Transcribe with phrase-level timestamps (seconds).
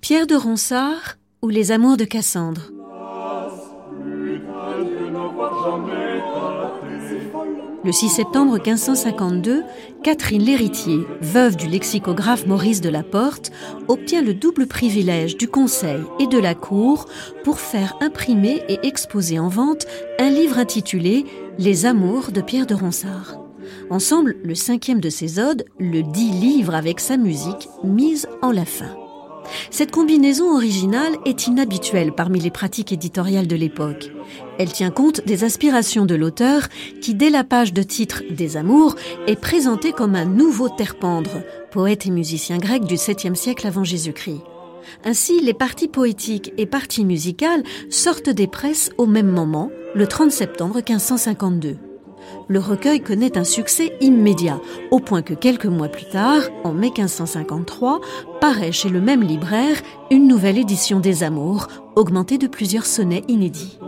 [0.00, 2.70] Pierre de Ronsard ou Les Amours de Cassandre
[7.84, 9.64] Le 6 septembre 1552,
[10.04, 13.50] Catherine l'héritier, veuve du lexicographe Maurice de la Porte,
[13.88, 17.06] obtient le double privilège du Conseil et de la Cour
[17.42, 19.86] pour faire imprimer et exposer en vente
[20.20, 21.26] un livre intitulé
[21.58, 23.40] Les Amours de Pierre de Ronsard.
[23.90, 28.64] Ensemble, le cinquième de ses odes, le dit livre avec sa musique, mise en la
[28.64, 28.94] fin.
[29.70, 34.10] Cette combinaison originale est inhabituelle parmi les pratiques éditoriales de l'époque.
[34.58, 36.68] Elle tient compte des aspirations de l'auteur
[37.00, 42.06] qui, dès la page de titre des Amours, est présenté comme un nouveau Terpendre, poète
[42.06, 44.42] et musicien grec du 7e siècle avant Jésus-Christ.
[45.04, 50.30] Ainsi, les parties poétiques et parties musicales sortent des presses au même moment, le 30
[50.30, 51.78] septembre 1552
[52.48, 54.60] le recueil connaît un succès immédiat,
[54.90, 58.00] au point que quelques mois plus tard, en mai 1553,
[58.40, 59.76] paraît chez le même libraire
[60.10, 63.78] une nouvelle édition des Amours, augmentée de plusieurs sonnets inédits.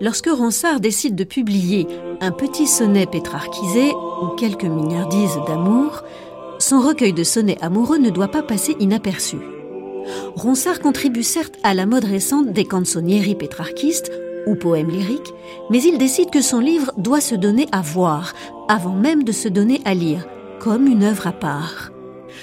[0.00, 1.86] Lorsque Ronsard décide de publier
[2.20, 6.02] un petit sonnet pétrarchisé ou quelques mignardises d'amour,
[6.58, 9.36] son recueil de sonnets amoureux ne doit pas passer inaperçu.
[10.34, 14.10] Ronsard contribue certes à la mode récente des canzonieri pétrarchistes
[14.46, 15.32] ou poèmes lyriques,
[15.70, 18.34] mais il décide que son livre doit se donner à voir,
[18.68, 20.26] avant même de se donner à lire,
[20.60, 21.92] comme une œuvre à part.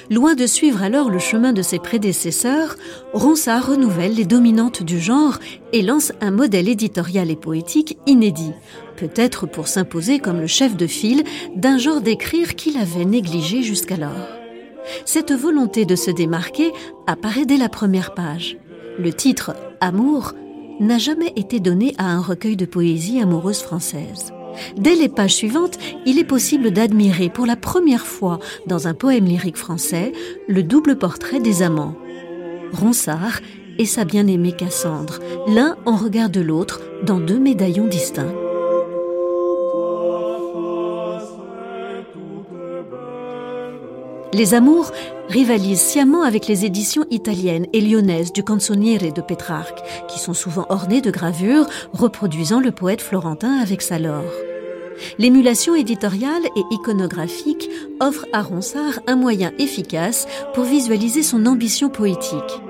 [0.09, 2.77] Loin de suivre alors le chemin de ses prédécesseurs,
[3.13, 5.37] Ronsard renouvelle les dominantes du genre
[5.71, 8.53] et lance un modèle éditorial et poétique inédit,
[8.99, 11.23] peut-être pour s'imposer comme le chef de file
[11.55, 14.27] d'un genre d'écrire qu'il avait négligé jusqu'alors.
[15.05, 16.71] Cette volonté de se démarquer
[17.07, 18.57] apparaît dès la première page.
[18.97, 20.33] Le titre Amour
[20.81, 24.33] n'a jamais été donné à un recueil de poésie amoureuse française.
[24.77, 29.25] Dès les pages suivantes, il est possible d'admirer pour la première fois dans un poème
[29.25, 30.11] lyrique français
[30.47, 31.95] le double portrait des amants.
[32.73, 33.39] Ronsard
[33.77, 38.33] et sa bien-aimée Cassandre, l'un en regard de l'autre dans deux médaillons distincts.
[44.31, 44.91] Les Amours
[45.27, 50.67] rivalisent sciemment avec les éditions italiennes et lyonnaises du Canzoniere de Pétrarque, qui sont souvent
[50.69, 54.31] ornées de gravures reproduisant le poète florentin avec sa lore.
[55.17, 57.69] L'émulation éditoriale et iconographique
[57.99, 62.61] offre à Ronsard un moyen efficace pour visualiser son ambition poétique.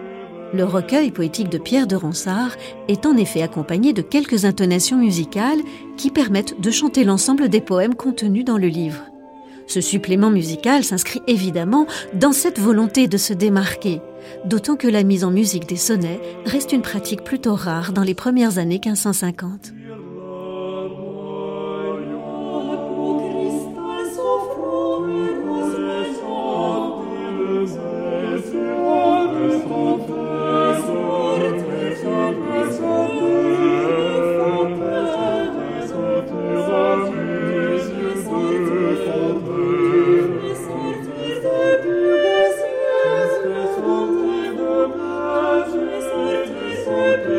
[0.54, 2.56] Le recueil poétique de Pierre de Ronsard
[2.88, 5.60] est en effet accompagné de quelques intonations musicales
[5.98, 9.04] qui permettent de chanter l'ensemble des poèmes contenus dans le livre.
[9.70, 11.86] Ce supplément musical s'inscrit évidemment
[12.16, 14.02] dans cette volonté de se démarquer,
[14.46, 18.16] d'autant que la mise en musique des sonnets reste une pratique plutôt rare dans les
[18.16, 19.74] premières années 1550.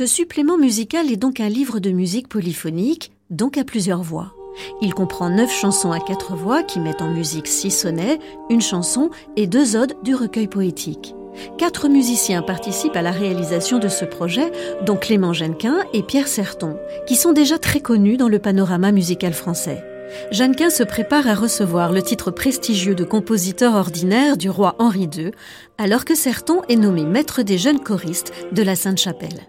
[0.00, 4.32] Ce supplément musical est donc un livre de musique polyphonique, donc à plusieurs voix.
[4.80, 9.10] Il comprend neuf chansons à quatre voix qui mettent en musique six sonnets, une chanson
[9.36, 11.14] et deux odes du recueil poétique.
[11.58, 14.50] Quatre musiciens participent à la réalisation de ce projet,
[14.86, 19.34] dont Clément Jeannequin et Pierre Serton, qui sont déjà très connus dans le panorama musical
[19.34, 19.84] français.
[20.32, 25.32] Jeannequin se prépare à recevoir le titre prestigieux de compositeur ordinaire du roi Henri II,
[25.76, 29.40] alors que Serton est nommé maître des jeunes choristes de la Sainte-Chapelle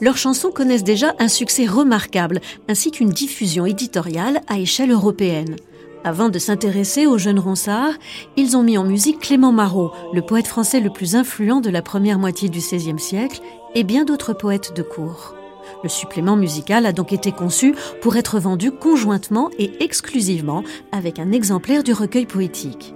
[0.00, 5.56] leurs chansons connaissent déjà un succès remarquable, ainsi qu'une diffusion éditoriale à échelle européenne.
[6.04, 7.92] Avant de s'intéresser aux jeunes Ronsard,
[8.36, 11.82] ils ont mis en musique Clément Marot, le poète français le plus influent de la
[11.82, 13.40] première moitié du XVIe siècle,
[13.74, 15.34] et bien d'autres poètes de cour.
[15.82, 21.32] Le supplément musical a donc été conçu pour être vendu conjointement et exclusivement avec un
[21.32, 22.94] exemplaire du recueil poétique.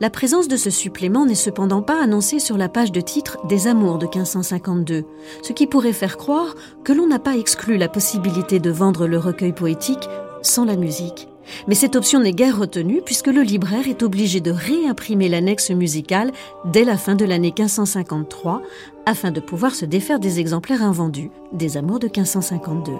[0.00, 3.66] La présence de ce supplément n'est cependant pas annoncée sur la page de titre des
[3.66, 5.04] Amours de 1552,
[5.42, 9.18] ce qui pourrait faire croire que l'on n'a pas exclu la possibilité de vendre le
[9.18, 10.08] recueil poétique
[10.42, 11.28] sans la musique.
[11.68, 16.32] Mais cette option n'est guère retenue puisque le libraire est obligé de réimprimer l'annexe musicale
[16.64, 18.62] dès la fin de l'année 1553
[19.06, 22.92] afin de pouvoir se défaire des exemplaires invendus des Amours de 1552.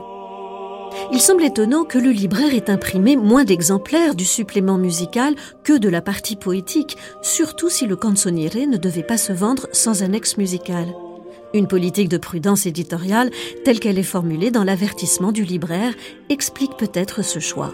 [1.13, 5.35] Il semble étonnant que le libraire ait imprimé moins d'exemplaires du supplément musical
[5.65, 10.03] que de la partie poétique, surtout si le canzoniere ne devait pas se vendre sans
[10.03, 10.93] annexe musicale.
[11.55, 13.31] Une politique de prudence éditoriale,
[13.65, 15.95] telle qu'elle est formulée dans l'avertissement du libraire,
[16.29, 17.73] explique peut-être ce choix.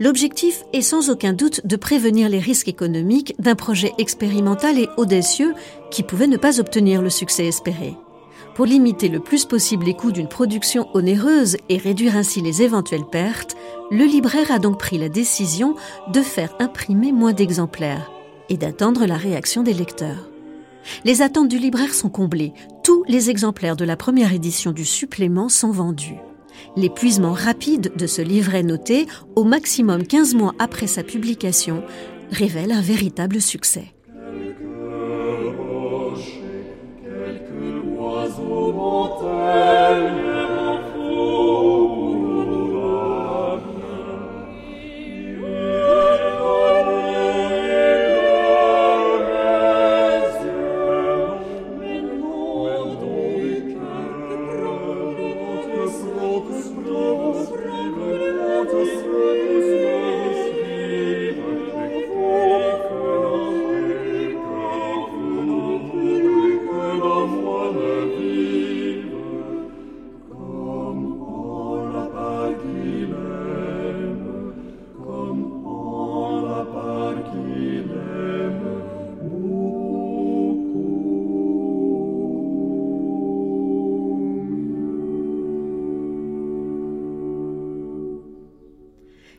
[0.00, 5.54] L'objectif est sans aucun doute de prévenir les risques économiques d'un projet expérimental et audacieux
[5.90, 7.96] qui pouvait ne pas obtenir le succès espéré.
[8.54, 13.08] Pour limiter le plus possible les coûts d'une production onéreuse et réduire ainsi les éventuelles
[13.10, 13.56] pertes,
[13.90, 15.74] le libraire a donc pris la décision
[16.12, 18.10] de faire imprimer moins d'exemplaires
[18.50, 20.28] et d'attendre la réaction des lecteurs.
[21.04, 22.52] Les attentes du libraire sont comblées.
[22.84, 26.18] Tous les exemplaires de la première édition du supplément sont vendus.
[26.76, 31.82] L'épuisement rapide de ce livret noté, au maximum 15 mois après sa publication,
[32.30, 33.94] révèle un véritable succès.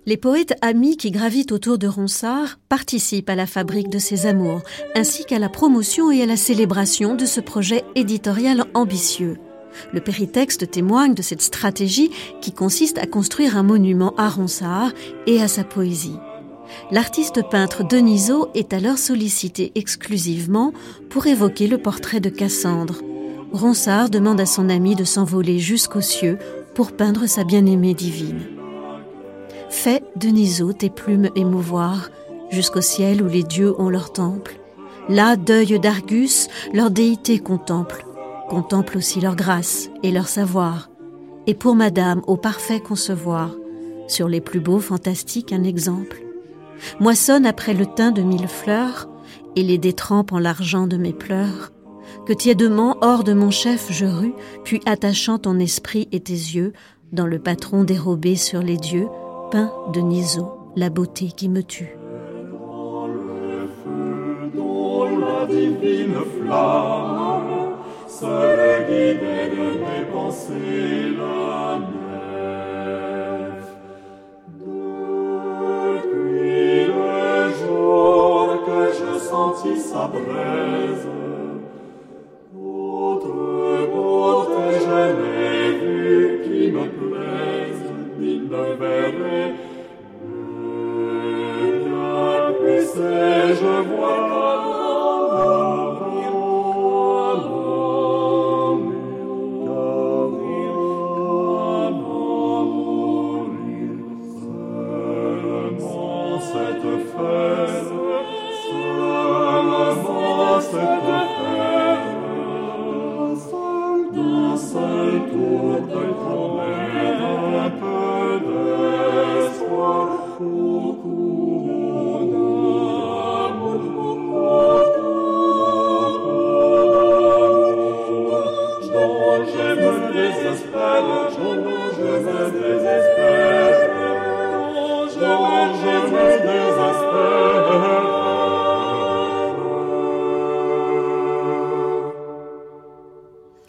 [0.05, 4.61] Les poètes amis qui gravitent autour de Ronsard participent à la fabrique de ses amours,
[4.95, 9.37] ainsi qu'à la promotion et à la célébration de ce projet éditorial ambitieux.
[9.93, 12.11] Le péritexte témoigne de cette stratégie
[12.41, 14.91] qui consiste à construire un monument à Ronsard
[15.25, 16.17] et à sa poésie.
[16.91, 20.73] L'artiste peintre Denisot est alors sollicité exclusivement
[21.09, 23.01] pour évoquer le portrait de Cassandre.
[23.53, 26.39] Ronsard demande à son ami de s'envoler jusqu'aux cieux
[26.75, 28.52] pour peindre sa bien-aimée divine.
[29.73, 32.11] Fais, Denisot, tes plumes émouvoir,
[32.51, 34.59] jusqu'au ciel où les dieux ont leur temple.
[35.09, 38.05] Là, deuil d'Argus, leur déité contemple,
[38.49, 40.89] contemple aussi leur grâce et leur savoir.
[41.47, 43.49] Et pour Madame, au parfait concevoir,
[44.07, 46.23] sur les plus beaux fantastiques un exemple.
[46.99, 49.09] Moissonne après le teint de mille fleurs,
[49.55, 51.73] et les détrempe en l'argent de mes pleurs.
[52.27, 56.73] Que tièdement hors de mon chef je rue, puis attachant ton esprit et tes yeux,
[57.11, 59.07] dans le patron dérobé sur les dieux,
[59.53, 61.95] de Niso, la beauté qui me tue.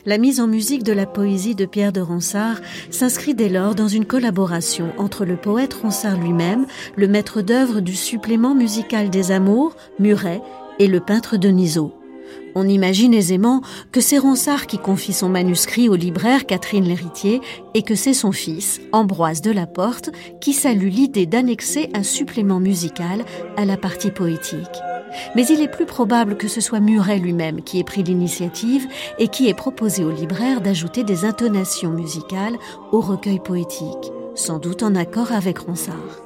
[0.06, 3.88] La mise en musique de la poésie de Pierre de Ronsard s'inscrit dès lors dans
[3.88, 9.74] une collaboration entre le poète Ronsard lui-même, le maître d'œuvre du supplément musical des Amours,
[9.98, 10.42] Muret,
[10.78, 11.94] et le peintre Denisot.
[12.54, 17.40] On imagine aisément que c'est Ronsard qui confie son manuscrit au libraire Catherine Lhéritier
[17.72, 22.60] et que c'est son fils, Ambroise de la Porte, qui salue l'idée d'annexer un supplément
[22.60, 23.24] musical
[23.56, 24.82] à la partie poétique.
[25.34, 28.86] Mais il est plus probable que ce soit Muret lui-même qui ait pris l'initiative
[29.18, 32.56] et qui ait proposé au libraire d'ajouter des intonations musicales
[32.92, 36.22] au recueil poétique, sans doute en accord avec Ronsard.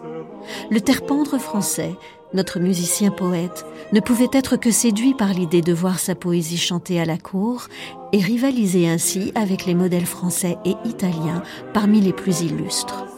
[0.71, 1.95] Le terpendre français
[2.35, 7.01] notre musicien poète ne pouvait être que séduit par l'idée de voir sa poésie chantée
[7.01, 7.69] à la cour
[8.13, 11.43] et rivaliser ainsi avec les modèles français et italiens
[11.73, 13.18] parmi les plus illustres.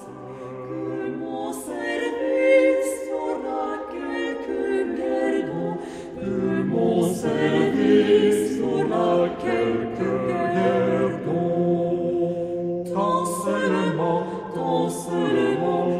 [13.60, 14.24] るも
[14.54, 15.99] どうするも。